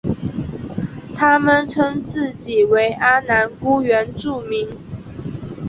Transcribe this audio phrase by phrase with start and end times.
[1.15, 4.67] 他们称自己为阿男姑原住民。